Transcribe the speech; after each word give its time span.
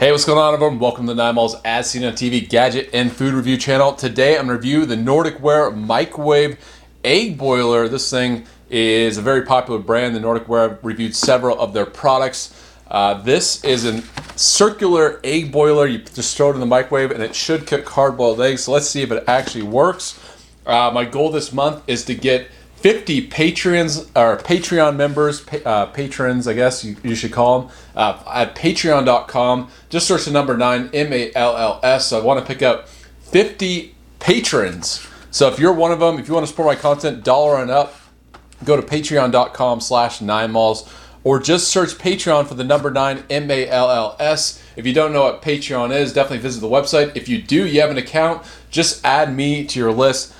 Hey, 0.00 0.12
what's 0.12 0.24
going 0.24 0.38
on, 0.38 0.54
everyone? 0.54 0.78
Welcome 0.78 1.06
to 1.08 1.14
Nine 1.14 1.34
Malls 1.34 1.56
as 1.62 1.90
seen 1.90 2.04
on 2.04 2.14
TV 2.14 2.48
gadget 2.48 2.88
and 2.94 3.12
food 3.12 3.34
review 3.34 3.58
channel. 3.58 3.92
Today, 3.92 4.38
I'm 4.38 4.46
going 4.46 4.48
to 4.48 4.54
review 4.54 4.86
the 4.86 4.96
Nordic 4.96 5.42
Ware 5.42 5.70
microwave 5.72 6.58
egg 7.04 7.36
boiler. 7.36 7.86
This 7.86 8.08
thing 8.08 8.46
is 8.70 9.18
a 9.18 9.20
very 9.20 9.42
popular 9.42 9.78
brand. 9.78 10.16
The 10.16 10.20
Nordic 10.20 10.48
Ware 10.48 10.78
reviewed 10.82 11.14
several 11.14 11.60
of 11.60 11.74
their 11.74 11.84
products. 11.84 12.58
Uh, 12.88 13.20
this 13.20 13.62
is 13.62 13.84
a 13.84 14.02
circular 14.38 15.20
egg 15.22 15.52
boiler. 15.52 15.86
You 15.86 15.98
just 15.98 16.34
throw 16.34 16.48
it 16.48 16.54
in 16.54 16.60
the 16.60 16.66
microwave, 16.66 17.10
and 17.10 17.22
it 17.22 17.34
should 17.34 17.66
cook 17.66 17.86
hard-boiled 17.86 18.40
eggs. 18.40 18.64
So 18.64 18.72
let's 18.72 18.88
see 18.88 19.02
if 19.02 19.12
it 19.12 19.22
actually 19.28 19.64
works. 19.64 20.18
Uh, 20.64 20.90
my 20.94 21.04
goal 21.04 21.30
this 21.30 21.52
month 21.52 21.82
is 21.86 22.06
to 22.06 22.14
get 22.14 22.48
50 22.80 23.26
patrons 23.26 24.06
or 24.16 24.38
Patreon 24.38 24.96
members, 24.96 25.44
uh, 25.66 25.86
patrons, 25.86 26.48
I 26.48 26.54
guess 26.54 26.82
you, 26.82 26.96
you 27.02 27.14
should 27.14 27.30
call 27.30 27.60
them, 27.60 27.70
uh, 27.94 28.22
at 28.32 28.54
patreon.com. 28.54 29.70
Just 29.90 30.08
search 30.08 30.24
the 30.24 30.30
number 30.30 30.56
nine, 30.56 30.88
M 30.94 31.12
A 31.12 31.30
L 31.34 31.56
L 31.58 31.80
S. 31.82 32.06
So 32.06 32.18
I 32.18 32.24
want 32.24 32.40
to 32.40 32.46
pick 32.46 32.62
up 32.62 32.88
50 33.20 33.94
patrons. 34.18 35.06
So 35.30 35.48
if 35.48 35.58
you're 35.58 35.74
one 35.74 35.92
of 35.92 36.00
them, 36.00 36.18
if 36.18 36.26
you 36.26 36.32
want 36.32 36.44
to 36.44 36.50
support 36.50 36.68
my 36.68 36.74
content, 36.74 37.22
dollar 37.22 37.60
and 37.60 37.70
up, 37.70 37.94
go 38.64 38.76
to 38.76 38.82
patreon.com 38.82 39.80
slash 39.80 40.22
nine 40.22 40.50
malls 40.50 40.90
or 41.22 41.38
just 41.38 41.68
search 41.68 41.90
Patreon 41.98 42.46
for 42.46 42.54
the 42.54 42.64
number 42.64 42.90
nine, 42.90 43.24
M 43.28 43.50
A 43.50 43.68
L 43.68 43.90
L 43.90 44.16
S. 44.18 44.62
If 44.76 44.86
you 44.86 44.94
don't 44.94 45.12
know 45.12 45.24
what 45.24 45.42
Patreon 45.42 45.94
is, 45.94 46.14
definitely 46.14 46.38
visit 46.38 46.60
the 46.60 46.68
website. 46.68 47.14
If 47.14 47.28
you 47.28 47.42
do, 47.42 47.66
you 47.66 47.82
have 47.82 47.90
an 47.90 47.98
account, 47.98 48.42
just 48.70 49.04
add 49.04 49.36
me 49.36 49.66
to 49.66 49.78
your 49.78 49.92
list 49.92 50.34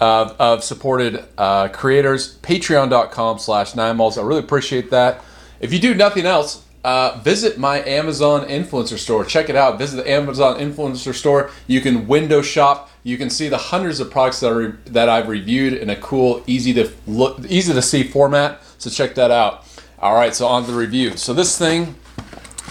of, 0.00 0.32
of 0.40 0.64
supported 0.64 1.24
uh, 1.38 1.68
creators. 1.68 2.38
Patreon.com 2.38 3.38
slash 3.38 3.74
nine 3.74 3.96
malls. 3.96 4.18
I 4.18 4.22
really 4.22 4.40
appreciate 4.40 4.90
that. 4.90 5.22
If 5.60 5.72
you 5.72 5.78
do 5.78 5.94
nothing 5.94 6.26
else, 6.26 6.64
uh, 6.84 7.18
visit 7.24 7.58
my 7.58 7.82
Amazon 7.84 8.46
influencer 8.46 8.96
store. 8.96 9.24
Check 9.24 9.48
it 9.48 9.56
out. 9.56 9.76
Visit 9.76 9.96
the 9.96 10.08
Amazon 10.08 10.60
influencer 10.60 11.12
store. 11.12 11.50
You 11.66 11.80
can 11.80 12.06
window 12.06 12.42
shop. 12.42 12.90
You 13.02 13.18
can 13.18 13.28
see 13.28 13.48
the 13.48 13.58
hundreds 13.58 13.98
of 13.98 14.10
products 14.10 14.40
that 14.40 14.78
that 14.86 15.08
I've 15.08 15.28
reviewed 15.28 15.72
in 15.72 15.90
a 15.90 15.96
cool, 15.96 16.44
easy 16.46 16.72
to 16.74 16.92
look, 17.06 17.40
easy 17.48 17.72
to 17.72 17.82
see 17.82 18.04
format. 18.04 18.62
So 18.78 18.88
check 18.88 19.16
that 19.16 19.30
out. 19.30 19.64
All 19.98 20.14
right, 20.14 20.34
so 20.34 20.46
on 20.46 20.64
to 20.64 20.70
the 20.70 20.76
review. 20.76 21.16
So 21.16 21.32
this 21.32 21.58
thing 21.58 21.96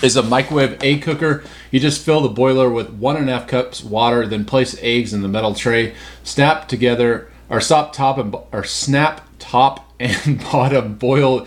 is 0.02 0.16
a 0.16 0.24
microwave 0.24 0.82
egg 0.82 1.02
cooker. 1.02 1.44
You 1.76 1.82
just 1.82 2.06
fill 2.06 2.22
the 2.22 2.30
boiler 2.30 2.70
with 2.70 2.90
one 2.92 3.18
and 3.18 3.30
a 3.30 3.34
half 3.34 3.50
cups 3.50 3.84
water, 3.84 4.26
then 4.26 4.46
place 4.46 4.78
eggs 4.82 5.14
in 5.14 5.22
the 5.22 5.28
metal 5.28 5.54
tray. 5.54 5.94
Snap 6.24 6.70
together, 6.70 7.30
or 7.50 7.60
stop 7.60 7.92
top 7.92 8.18
and 8.18 8.34
or 8.54 8.64
snap 8.64 9.28
top 9.40 9.86
and 10.00 10.40
bottom 10.40 10.96
boil 10.96 11.46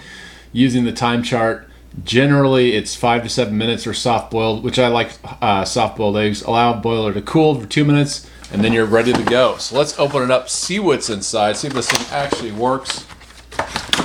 using 0.53 0.85
the 0.85 0.93
time 0.93 1.23
chart. 1.23 1.67
Generally, 2.05 2.75
it's 2.75 2.95
five 2.95 3.23
to 3.23 3.31
seven 3.31 3.57
minutes 3.57 3.87
or 3.87 3.95
soft 3.95 4.31
boiled, 4.31 4.63
which 4.63 4.79
I 4.79 4.89
like 4.89 5.13
uh, 5.41 5.65
soft 5.65 5.97
boiled 5.97 6.19
eggs. 6.19 6.43
Allow 6.43 6.75
boiler 6.75 7.15
to 7.15 7.23
cool 7.23 7.59
for 7.59 7.67
two 7.67 7.87
minutes, 7.87 8.29
and 8.53 8.63
then 8.63 8.75
you're 8.75 8.85
ready 8.85 9.15
to 9.15 9.23
go. 9.23 9.57
So 9.57 9.79
let's 9.79 9.99
open 9.99 10.25
it 10.25 10.31
up, 10.31 10.51
see 10.51 10.79
what's 10.79 11.09
inside, 11.09 11.57
see 11.57 11.69
if 11.69 11.73
this 11.73 11.91
thing 11.91 12.07
actually 12.11 12.53
works. 12.53 13.07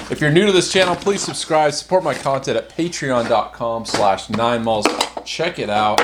If 0.09 0.21
you're 0.21 0.31
new 0.31 0.45
to 0.45 0.53
this 0.53 0.71
channel, 0.71 0.95
please 0.95 1.21
subscribe. 1.21 1.73
Support 1.73 2.05
my 2.05 2.13
content 2.13 2.55
at 2.55 2.69
patreon.com 2.69 3.85
slash 3.85 4.29
nine 4.29 4.63
malls. 4.63 4.85
Check 5.25 5.59
it 5.59 5.69
out. 5.69 5.99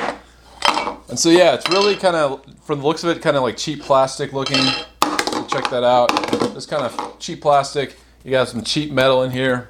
And 1.10 1.18
so 1.18 1.30
yeah, 1.30 1.56
it's 1.56 1.68
really 1.70 1.96
kind 1.96 2.16
of, 2.16 2.44
from 2.64 2.80
the 2.80 2.86
looks 2.86 3.04
of 3.04 3.10
it, 3.10 3.22
kind 3.22 3.36
of 3.36 3.44
like 3.44 3.58
cheap 3.58 3.82
plastic 3.82 4.32
looking. 4.32 4.64
Check 5.48 5.70
that 5.72 5.84
out. 5.84 6.10
This 6.54 6.68
kind 6.68 6.84
of 6.84 7.20
cheap 7.20 7.42
plastic. 7.42 7.98
You 8.24 8.32
got 8.32 8.48
some 8.48 8.64
cheap 8.64 8.92
metal 8.92 9.24
in 9.24 9.32
here. 9.32 9.70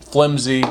Flimsy. 0.00 0.62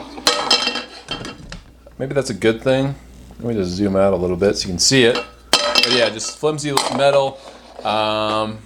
Maybe 1.97 2.13
that's 2.13 2.29
a 2.29 2.33
good 2.33 2.61
thing. 2.61 2.95
Let 3.39 3.47
me 3.49 3.53
just 3.55 3.71
zoom 3.71 3.97
out 3.97 4.13
a 4.13 4.15
little 4.15 4.37
bit 4.37 4.55
so 4.55 4.67
you 4.67 4.73
can 4.73 4.79
see 4.79 5.03
it. 5.03 5.21
But 5.51 5.91
yeah, 5.91 6.09
just 6.09 6.37
flimsy 6.37 6.71
metal. 6.95 7.39
Um, 7.83 8.59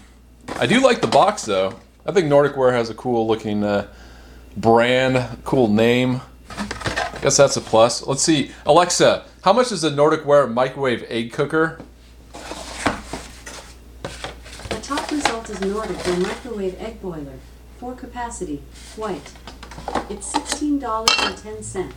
I 0.57 0.67
do 0.67 0.79
like 0.81 1.01
the 1.01 1.07
box 1.07 1.43
though. 1.43 1.79
I 2.05 2.11
think 2.11 2.27
Nordic 2.27 2.55
Ware 2.55 2.71
has 2.71 2.89
a 2.89 2.93
cool 2.93 3.27
looking 3.27 3.63
uh, 3.63 3.87
brand, 4.57 5.43
cool 5.43 5.67
name. 5.67 6.21
I 6.49 7.19
guess 7.21 7.37
that's 7.37 7.57
a 7.57 7.61
plus. 7.61 8.05
Let's 8.05 8.21
see. 8.21 8.51
Alexa, 8.65 9.25
how 9.43 9.53
much 9.53 9.71
is 9.71 9.85
a 9.85 9.91
Nordic 9.91 10.25
Ware 10.25 10.47
microwave 10.47 11.05
egg 11.09 11.31
cooker? 11.31 11.79
The 12.33 12.39
top 14.81 15.09
result 15.11 15.49
is 15.49 15.61
Nordic 15.61 16.05
Ware 16.05 16.17
microwave 16.17 16.75
egg 16.81 17.01
boiler. 17.01 17.39
Four 17.77 17.95
capacity, 17.95 18.61
white. 18.97 19.31
It's 20.09 20.33
$16.10. 20.33 21.93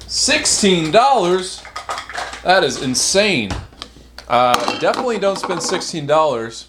$16? 0.00 2.42
That 2.42 2.64
is 2.64 2.82
insane. 2.82 3.50
Uh, 4.28 4.78
definitely 4.78 5.18
don't 5.18 5.38
spend 5.38 5.60
$16. 5.60 6.66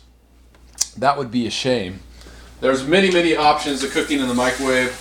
That 0.97 1.17
would 1.17 1.31
be 1.31 1.45
a 1.47 1.51
shame. 1.51 1.99
There's 2.61 2.85
many, 2.85 3.11
many 3.11 3.35
options 3.35 3.83
of 3.83 3.91
cooking 3.91 4.19
in 4.19 4.27
the 4.29 4.33
microwave. 4.33 4.91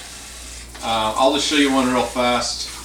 Uh, 0.82 1.14
I'll 1.16 1.32
just 1.34 1.46
show 1.46 1.54
you 1.56 1.72
one 1.72 1.92
real 1.92 2.02
fast. 2.02 2.77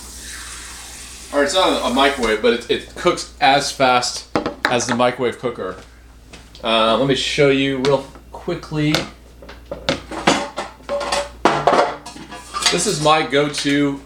Or 1.43 1.45
it's 1.45 1.55
not 1.55 1.91
a 1.91 1.93
microwave, 1.93 2.41
but 2.41 2.53
it, 2.53 2.71
it 2.71 2.95
cooks 2.95 3.33
as 3.41 3.69
fast 3.69 4.29
as 4.63 4.87
the 4.87 4.95
microwave 4.95 5.39
cooker. 5.39 5.75
Uh, 6.63 6.97
let 6.97 7.05
me 7.05 7.15
show 7.15 7.49
you 7.49 7.79
real 7.79 8.07
quickly. 8.31 8.93
This 12.71 12.87
is 12.87 13.03
my 13.03 13.27
go-to 13.29 13.99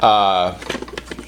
uh, 0.00 0.58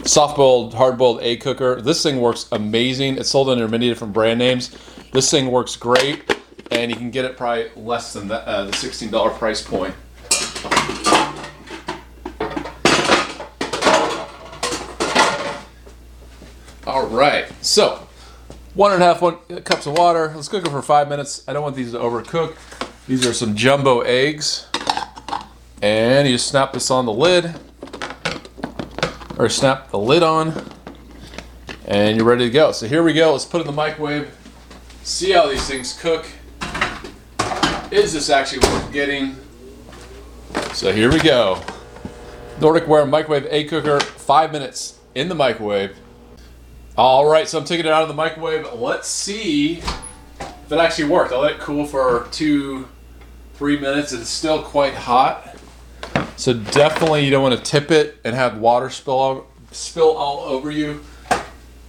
soft-boiled, 0.04 0.74
hard-boiled 0.74 1.22
egg 1.22 1.40
cooker. 1.40 1.80
This 1.80 2.02
thing 2.02 2.20
works 2.20 2.50
amazing. 2.52 3.16
It's 3.16 3.30
sold 3.30 3.48
under 3.48 3.66
many 3.66 3.88
different 3.88 4.12
brand 4.12 4.38
names. 4.38 4.76
This 5.14 5.30
thing 5.30 5.50
works 5.50 5.74
great 5.74 6.36
and 6.70 6.90
you 6.90 6.98
can 6.98 7.10
get 7.10 7.24
it 7.24 7.38
probably 7.38 7.70
less 7.74 8.12
than 8.12 8.28
the, 8.28 8.46
uh, 8.46 8.66
the 8.66 8.72
$16 8.72 9.38
price 9.38 9.62
point. 9.62 9.94
All 16.86 17.08
right, 17.08 17.47
so 17.62 18.06
one 18.74 18.92
and 18.92 19.02
a 19.02 19.06
half 19.06 19.20
one 19.20 19.38
cups 19.64 19.86
of 19.86 19.98
water. 19.98 20.32
Let's 20.36 20.47
cook 20.47 20.64
it 20.64 20.70
for 20.70 20.82
five 20.82 21.08
minutes. 21.08 21.42
I 21.48 21.52
don't 21.52 21.64
want 21.64 21.74
these 21.74 21.91
to 21.91 21.98
overcook. 21.98 22.54
These 23.08 23.26
are 23.26 23.32
some 23.32 23.56
jumbo 23.56 24.02
eggs, 24.02 24.69
and 25.82 26.28
you 26.28 26.38
snap 26.38 26.72
this 26.72 26.88
on 26.92 27.04
the 27.04 27.12
lid, 27.12 27.56
or 29.36 29.48
snap 29.48 29.91
the 29.91 29.98
lid 29.98 30.22
on, 30.22 30.64
and 31.86 32.16
you're 32.16 32.24
ready 32.24 32.44
to 32.44 32.50
go. 32.50 32.70
So 32.70 32.86
here 32.86 33.03
we 33.03 33.12
go. 33.12 33.32
Let's 33.32 33.44
put 33.44 33.58
it 33.58 33.62
in 33.62 33.66
the 33.66 33.72
microwave. 33.72 34.32
See 35.03 35.32
how 35.32 35.48
these 35.48 35.66
things 35.66 35.92
cook 36.00 36.24
is 37.91 38.12
this 38.12 38.30
actually 38.30 38.60
worth 38.60 38.92
getting? 38.92 39.34
So 40.72 40.92
here 40.92 41.10
we 41.10 41.18
go. 41.18 41.60
Nordic 42.60 42.86
Ware 42.86 43.06
microwave 43.06 43.47
egg 43.47 43.70
cooker, 43.70 43.98
five 43.98 44.53
minutes 44.53 45.00
in 45.16 45.28
the 45.28 45.34
microwave. 45.34 45.97
All 46.98 47.26
right, 47.26 47.46
so 47.46 47.58
I'm 47.58 47.66
taking 47.66 47.84
it 47.84 47.92
out 47.92 48.00
of 48.00 48.08
the 48.08 48.14
microwave. 48.14 48.72
Let's 48.72 49.06
see 49.06 49.80
if 49.80 50.72
it 50.72 50.78
actually 50.78 51.10
worked. 51.10 51.30
I 51.30 51.36
let 51.36 51.52
it 51.52 51.60
cool 51.60 51.84
for 51.84 52.26
two, 52.30 52.88
three 53.54 53.78
minutes. 53.78 54.14
It's 54.14 54.30
still 54.30 54.62
quite 54.62 54.94
hot. 54.94 55.58
So 56.36 56.54
definitely 56.54 57.26
you 57.26 57.30
don't 57.30 57.42
want 57.42 57.54
to 57.54 57.62
tip 57.62 57.90
it 57.90 58.18
and 58.24 58.34
have 58.34 58.56
water 58.56 58.88
spill, 58.88 59.46
spill 59.72 60.16
all 60.16 60.40
over 60.40 60.70
you. 60.70 61.02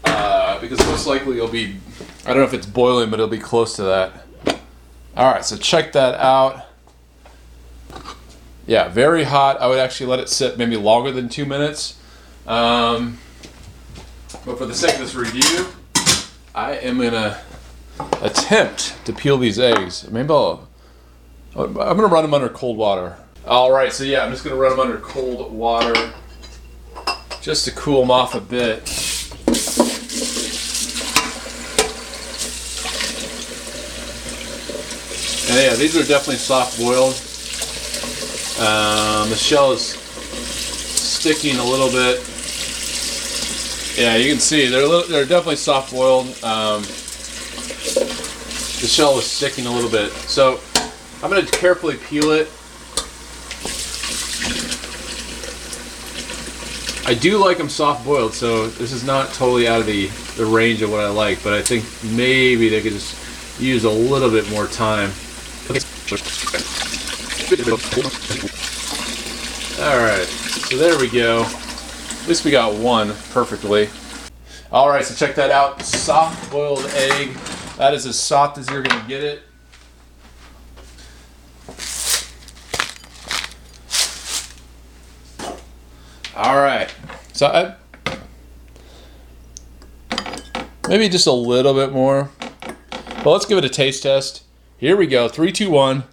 Uh, 0.03 0.59
because 0.59 0.79
most 0.79 1.07
likely 1.07 1.37
you'll 1.37 1.47
be, 1.47 1.77
I 2.25 2.29
don't 2.29 2.39
know 2.39 2.43
if 2.43 2.53
it's 2.53 2.65
boiling, 2.65 3.09
but 3.09 3.21
it'll 3.21 3.29
be 3.29 3.39
close 3.39 3.77
to 3.77 3.83
that. 3.83 4.25
All 5.15 5.31
right, 5.31 5.45
so 5.45 5.55
check 5.55 5.93
that 5.93 6.15
out. 6.15 6.65
Yeah, 8.65 8.89
very 8.89 9.23
hot. 9.23 9.61
I 9.61 9.67
would 9.67 9.79
actually 9.79 10.07
let 10.07 10.19
it 10.19 10.27
sit 10.27 10.57
maybe 10.57 10.75
longer 10.75 11.13
than 11.13 11.29
two 11.29 11.45
minutes. 11.45 11.97
Um, 12.45 13.19
but 14.47 14.57
for 14.57 14.65
the 14.65 14.73
sake 14.73 14.93
of 14.93 15.01
this 15.01 15.13
review, 15.13 15.67
I 16.55 16.77
am 16.77 17.01
gonna 17.01 17.41
attempt 18.21 18.95
to 19.05 19.11
peel 19.11 19.37
these 19.37 19.59
eggs. 19.59 20.09
Maybe 20.09 20.29
I'll, 20.29 20.65
I'm 21.53 21.73
gonna 21.73 22.07
run 22.07 22.23
them 22.23 22.33
under 22.33 22.47
cold 22.47 22.77
water. 22.77 23.17
All 23.45 23.73
right, 23.73 23.91
so 23.91 24.05
yeah, 24.05 24.23
I'm 24.23 24.31
just 24.31 24.45
gonna 24.45 24.55
run 24.55 24.71
them 24.71 24.79
under 24.79 24.99
cold 24.99 25.51
water 25.51 26.13
just 27.41 27.65
to 27.65 27.71
cool 27.71 27.99
them 27.99 28.09
off 28.09 28.35
a 28.35 28.39
bit. 28.39 28.77
And 35.49 35.61
yeah, 35.61 35.75
these 35.75 35.97
are 35.97 36.05
definitely 36.05 36.37
soft 36.37 36.79
boiled. 36.79 37.15
Um, 38.65 39.29
the 39.29 39.35
shell 39.35 39.73
is 39.73 39.89
sticking 39.89 41.57
a 41.57 41.65
little 41.65 41.89
bit. 41.89 42.36
Yeah, 43.97 44.15
you 44.15 44.29
can 44.29 44.39
see 44.39 44.67
they're 44.67 44.85
little, 44.85 45.09
they're 45.09 45.25
definitely 45.25 45.55
soft 45.55 45.91
boiled. 45.91 46.27
Um, 46.43 46.83
the 46.83 48.87
shell 48.87 49.17
is 49.17 49.25
sticking 49.25 49.65
a 49.65 49.71
little 49.71 49.89
bit, 49.89 50.11
so 50.11 50.59
I'm 51.23 51.31
to 51.31 51.43
carefully 51.57 51.97
peel 51.97 52.29
it. 52.29 52.47
I 57.07 57.15
do 57.15 57.39
like 57.39 57.57
them 57.57 57.69
soft 57.69 58.05
boiled, 58.05 58.35
so 58.35 58.67
this 58.67 58.91
is 58.91 59.03
not 59.03 59.33
totally 59.33 59.67
out 59.67 59.79
of 59.79 59.87
the, 59.87 60.05
the 60.35 60.45
range 60.45 60.83
of 60.83 60.91
what 60.91 60.99
I 60.99 61.07
like, 61.07 61.43
but 61.43 61.53
I 61.53 61.63
think 61.63 61.83
maybe 62.15 62.69
they 62.69 62.81
could 62.81 62.93
just 62.93 63.59
use 63.59 63.83
a 63.83 63.89
little 63.89 64.29
bit 64.29 64.47
more 64.51 64.67
time. 64.67 65.09
Alright, 69.79 70.27
so 70.27 70.77
there 70.77 70.99
we 70.99 71.09
go. 71.09 71.49
At 72.27 72.31
least 72.31 72.43
we 72.43 72.51
got 72.51 72.73
one 72.73 73.13
perfectly. 73.31 73.87
Alright, 74.69 75.05
so 75.05 75.15
check 75.15 75.33
that 75.35 75.49
out. 75.49 75.81
Soft 75.81 76.51
boiled 76.51 76.83
egg. 76.87 77.33
That 77.77 77.93
is 77.93 78.05
as 78.05 78.19
soft 78.19 78.57
as 78.57 78.69
you're 78.69 78.83
to 78.83 79.05
get 79.07 79.23
it. 79.23 79.43
All 86.35 86.57
right. 86.57 86.93
So 87.31 87.47
I, 87.47 87.75
maybe 90.89 91.07
just 91.07 91.27
a 91.27 91.31
little 91.31 91.73
bit 91.73 91.93
more. 91.93 92.29
But 93.23 93.31
let's 93.31 93.45
give 93.45 93.57
it 93.57 93.63
a 93.63 93.69
taste 93.69 94.03
test. 94.03 94.43
Here 94.77 94.97
we 94.97 95.07
go. 95.07 95.29
Three, 95.29 95.53
two, 95.53 95.69
one. 95.69 96.03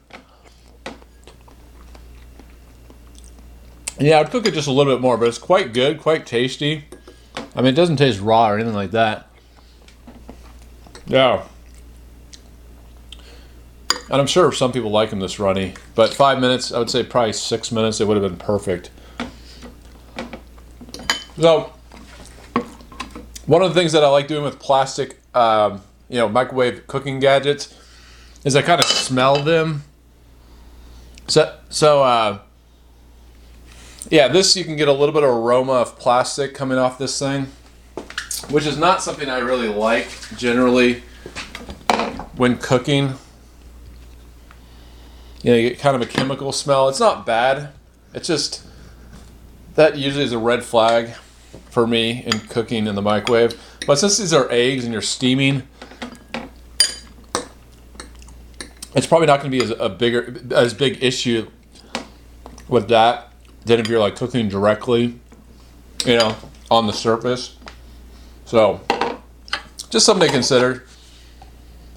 Yeah, 4.04 4.20
I'd 4.20 4.30
cook 4.30 4.44
it 4.44 4.52
just 4.52 4.68
a 4.68 4.70
little 4.70 4.92
bit 4.92 5.00
more, 5.00 5.16
but 5.16 5.28
it's 5.28 5.38
quite 5.38 5.72
good, 5.72 5.98
quite 5.98 6.26
tasty. 6.26 6.84
I 7.56 7.62
mean, 7.62 7.68
it 7.68 7.74
doesn't 7.74 7.96
taste 7.96 8.20
raw 8.20 8.50
or 8.50 8.56
anything 8.56 8.74
like 8.74 8.90
that. 8.90 9.30
Yeah. 11.06 11.42
And 14.10 14.20
I'm 14.20 14.26
sure 14.26 14.52
some 14.52 14.72
people 14.72 14.90
like 14.90 15.08
them 15.08 15.20
this 15.20 15.38
runny, 15.38 15.72
but 15.94 16.12
five 16.12 16.38
minutes, 16.38 16.70
I 16.70 16.80
would 16.80 16.90
say 16.90 17.02
probably 17.02 17.32
six 17.32 17.72
minutes, 17.72 17.98
it 17.98 18.06
would 18.06 18.22
have 18.22 18.30
been 18.30 18.38
perfect. 18.38 18.90
So, 21.38 21.72
one 23.46 23.62
of 23.62 23.72
the 23.72 23.80
things 23.80 23.92
that 23.92 24.04
I 24.04 24.08
like 24.08 24.28
doing 24.28 24.44
with 24.44 24.58
plastic, 24.58 25.18
um, 25.34 25.80
you 26.10 26.18
know, 26.18 26.28
microwave 26.28 26.86
cooking 26.88 27.20
gadgets 27.20 27.72
is 28.44 28.54
I 28.54 28.60
kind 28.60 28.82
of 28.82 28.86
smell 28.86 29.42
them. 29.42 29.82
So, 31.26 31.58
so 31.70 32.02
uh, 32.02 32.40
yeah, 34.10 34.28
this 34.28 34.56
you 34.56 34.64
can 34.64 34.76
get 34.76 34.88
a 34.88 34.92
little 34.92 35.12
bit 35.12 35.22
of 35.22 35.30
aroma 35.30 35.72
of 35.72 35.98
plastic 35.98 36.54
coming 36.54 36.78
off 36.78 36.98
this 36.98 37.18
thing, 37.18 37.48
which 38.50 38.66
is 38.66 38.76
not 38.76 39.02
something 39.02 39.28
I 39.28 39.38
really 39.38 39.68
like 39.68 40.08
generally 40.36 41.02
when 42.36 42.58
cooking. 42.58 43.14
You 45.42 45.50
know, 45.50 45.56
you 45.56 45.70
get 45.70 45.78
kind 45.78 45.96
of 45.96 46.02
a 46.02 46.06
chemical 46.06 46.52
smell. 46.52 46.88
It's 46.88 47.00
not 47.00 47.26
bad. 47.26 47.70
It's 48.12 48.28
just 48.28 48.66
that 49.74 49.96
usually 49.96 50.24
is 50.24 50.32
a 50.32 50.38
red 50.38 50.64
flag 50.64 51.10
for 51.70 51.86
me 51.86 52.22
in 52.24 52.40
cooking 52.40 52.86
in 52.86 52.94
the 52.94 53.02
microwave. 53.02 53.60
But 53.86 53.96
since 53.96 54.18
these 54.18 54.32
are 54.32 54.50
eggs 54.50 54.84
and 54.84 54.92
you're 54.92 55.02
steaming, 55.02 55.64
it's 58.94 59.06
probably 59.06 59.26
not 59.26 59.40
going 59.40 59.50
to 59.50 59.58
be 59.58 59.62
as 59.62 59.70
a 59.70 59.88
bigger 59.88 60.36
as 60.54 60.72
big 60.72 61.02
issue 61.02 61.50
with 62.68 62.88
that 62.88 63.33
than 63.64 63.80
if 63.80 63.88
you're 63.88 64.00
like 64.00 64.16
cooking 64.16 64.48
directly, 64.48 65.18
you 66.04 66.16
know, 66.16 66.36
on 66.70 66.86
the 66.86 66.92
surface. 66.92 67.56
So, 68.44 68.80
just 69.90 70.04
something 70.06 70.26
to 70.26 70.32
consider. 70.32 70.84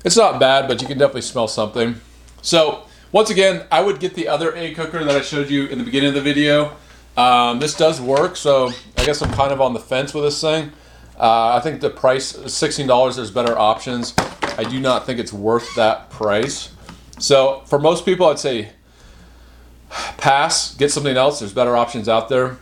It's 0.06 0.16
not 0.16 0.40
bad, 0.40 0.68
but 0.68 0.81
you 0.81 0.88
can 0.88 0.98
definitely 0.98 1.22
smell 1.22 1.48
something. 1.48 1.96
So, 2.42 2.86
once 3.12 3.30
again, 3.30 3.66
I 3.72 3.81
would 3.81 4.00
get 4.00 4.14
the 4.14 4.28
other 4.28 4.56
egg 4.56 4.75
cooker 4.75 5.04
that 5.04 5.16
I 5.16 5.22
showed 5.22 5.50
you 5.50 5.66
in 5.66 5.78
the 5.78 5.84
beginning 5.84 6.10
of 6.10 6.16
the 6.16 6.22
video. 6.22 6.75
Um, 7.18 7.60
this 7.60 7.75
does 7.75 8.00
work, 8.00 8.36
so 8.38 8.72
I 8.98 9.06
guess 9.06 9.22
I'm 9.22 9.34
kind 9.34 9.52
of 9.52 9.60
on 9.60 9.74
the 9.74 9.80
fence 9.80 10.13
with 10.13 10.24
this 10.24 10.40
thing. 10.40 10.72
Uh, 11.20 11.56
I 11.56 11.60
think 11.62 11.81
the 11.81 11.90
price, 11.90 12.34
$16, 12.34 13.16
there's 13.16 13.31
better 13.31 13.58
options. 13.58 14.13
I 14.58 14.63
do 14.63 14.80
not 14.80 15.06
think 15.06 15.20
it's 15.20 15.34
worth 15.34 15.74
that 15.75 16.10
price. 16.12 16.70
So 17.18 17.63
for 17.66 17.80
most 17.80 18.06
people, 18.06 18.28
I'd 18.28 18.38
say 18.38 18.70
pass, 20.27 20.75
get 20.75 20.91
something 20.91 21.15
else. 21.15 21.39
There's 21.39 21.53
better 21.53 21.77
options 21.77 22.09
out 22.09 22.29
there. 22.29 22.57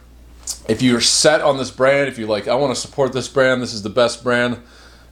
If 0.69 0.81
you're 0.81 1.01
set 1.01 1.41
on 1.41 1.57
this 1.57 1.71
brand, 1.71 2.07
if 2.07 2.17
you're 2.17 2.27
like, 2.27 2.47
I 2.47 2.55
want 2.55 2.75
to 2.75 2.79
support 2.79 3.13
this 3.13 3.27
brand, 3.27 3.61
this 3.61 3.73
is 3.73 3.81
the 3.81 3.89
best 3.89 4.23
brand, 4.23 4.61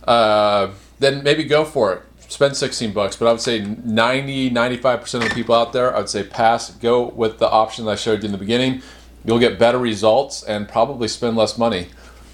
uh, 0.04 0.72
then 1.00 1.24
maybe 1.24 1.44
go 1.44 1.66
for 1.66 1.94
it. 1.94 2.02
Spend 2.30 2.56
16 2.56 2.94
bucks, 2.94 3.16
but 3.16 3.28
I 3.28 3.32
would 3.32 3.42
say 3.42 3.60
90, 3.60 4.52
95% 4.52 5.14
of 5.16 5.30
the 5.30 5.30
people 5.30 5.54
out 5.54 5.74
there, 5.74 5.96
I 5.96 6.00
would 6.00 6.10
say 6.10 6.24
pass, 6.24 6.72
go 6.72 7.10
with 7.10 7.40
the 7.40 7.50
option 7.50 7.88
I 7.88 7.96
showed 7.96 8.24
you 8.24 8.28
in 8.28 8.32
the 8.32 8.38
beginning 8.38 8.82
you'll 9.26 9.40
get 9.40 9.58
better 9.58 9.78
results 9.78 10.44
and 10.44 10.68
probably 10.68 11.08
spend 11.08 11.36
less 11.36 11.58
money. 11.58 11.88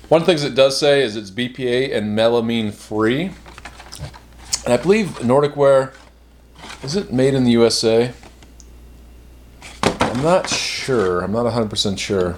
One 0.08 0.22
of 0.22 0.28
the 0.28 0.32
things 0.32 0.44
it 0.44 0.56
does 0.56 0.80
say 0.80 1.02
is 1.04 1.16
it's 1.16 1.30
BPA 1.30 1.96
and 1.96 2.18
melamine 2.18 2.74
free. 2.74 3.32
And 4.66 4.74
I 4.74 4.78
believe 4.78 5.24
Nordic 5.24 5.56
Ware, 5.56 5.94
is 6.84 6.96
it 6.96 7.14
made 7.14 7.34
in 7.34 7.44
the 7.44 7.52
USA? 7.52 8.12
I'm 10.20 10.26
not 10.26 10.50
sure. 10.50 11.22
I'm 11.22 11.32
not 11.32 11.46
100% 11.46 11.98
sure. 11.98 12.36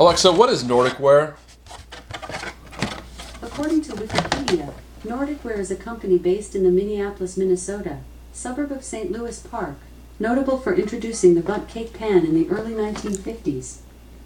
Alexa, 0.00 0.32
what 0.32 0.48
is 0.48 0.64
Nordic 0.64 0.98
Ware? 0.98 1.36
According 3.42 3.82
to 3.82 3.92
Wikipedia, 3.92 4.72
Nordic 5.04 5.44
Ware 5.44 5.60
is 5.60 5.70
a 5.70 5.76
company 5.76 6.16
based 6.16 6.54
in 6.54 6.62
the 6.62 6.70
Minneapolis, 6.70 7.36
Minnesota 7.36 7.98
suburb 8.32 8.72
of 8.72 8.82
St. 8.82 9.12
Louis 9.12 9.38
Park, 9.40 9.76
notable 10.18 10.56
for 10.56 10.72
introducing 10.72 11.34
the 11.34 11.42
Bundt 11.42 11.68
cake 11.68 11.92
pan 11.92 12.24
in 12.24 12.32
the 12.32 12.48
early 12.48 12.72
1950s. 12.72 13.80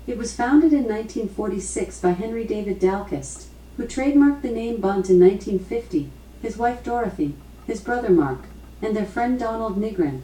It 0.06 0.16
was 0.16 0.37
founded 0.37 0.72
in 0.72 0.84
1946 0.84 1.98
by 1.98 2.10
Henry 2.10 2.44
David 2.44 2.78
Dalquist, 2.78 3.46
who 3.76 3.84
trademarked 3.84 4.43
the 4.43 4.52
name 4.52 4.81
Bundt 4.81 5.10
in 5.10 5.19
1950, 5.19 6.08
his 6.40 6.56
wife 6.56 6.84
Dorothy, 6.84 7.34
his 7.66 7.81
brother 7.81 8.10
Mark, 8.10 8.43
and 8.81 8.94
their 8.94 9.06
friend 9.06 9.40
Donald 9.40 9.76
Nigrin. 9.76 10.22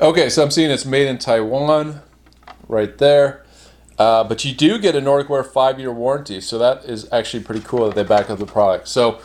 Okay, 0.00 0.30
so 0.30 0.42
I'm 0.42 0.50
seeing 0.50 0.70
it's 0.70 0.86
made 0.86 1.08
in 1.08 1.18
Taiwan, 1.18 2.00
right 2.68 2.96
there. 2.96 3.44
Uh, 3.98 4.24
but 4.24 4.42
you 4.46 4.54
do 4.54 4.78
get 4.78 4.96
a 4.96 5.00
Nordic 5.00 5.28
Ware 5.28 5.44
five-year 5.44 5.92
warranty, 5.92 6.40
so 6.40 6.56
that 6.56 6.86
is 6.86 7.06
actually 7.12 7.42
pretty 7.42 7.60
cool 7.60 7.84
that 7.84 7.94
they 7.94 8.02
back 8.02 8.30
up 8.30 8.38
the 8.38 8.46
product. 8.46 8.88
So, 8.88 9.20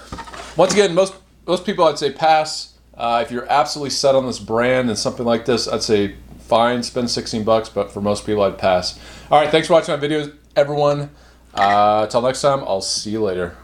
once 0.58 0.74
again, 0.74 0.94
most 0.94 1.16
most 1.48 1.66
people 1.66 1.86
I'd 1.86 1.98
say 1.98 2.12
pass. 2.12 2.74
Uh, 2.94 3.24
if 3.26 3.32
you're 3.32 3.50
absolutely 3.50 3.92
set 3.92 4.16
on 4.16 4.26
this 4.26 4.40
brand 4.40 4.90
and 4.90 5.00
something 5.00 5.26
like 5.26 5.46
this, 5.46 5.66
I'd 5.66 5.82
say 5.82 6.16
fine, 6.40 6.84
spend 6.84 7.10
16 7.10 7.46
bucks, 7.46 7.70
but 7.70 7.90
for 7.90 8.02
most 8.02 8.26
people, 8.26 8.44
I'd 8.44 8.58
pass. 8.58 9.00
All 9.32 9.40
right, 9.40 9.50
thanks 9.50 9.68
for 9.68 9.74
watching 9.74 9.98
my 9.98 10.06
videos, 10.06 10.36
everyone. 10.58 11.10
Uh, 11.54 12.08
next 12.22 12.42
time, 12.42 12.60
I'll 12.60 12.82
see 12.82 13.12
you 13.12 13.24
later. 13.24 13.56